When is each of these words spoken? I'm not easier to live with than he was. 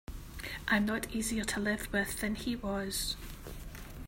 I'm 0.67 0.87
not 0.87 1.13
easier 1.15 1.43
to 1.43 1.59
live 1.59 1.93
with 1.93 2.21
than 2.21 2.33
he 2.33 2.55
was. 2.55 3.15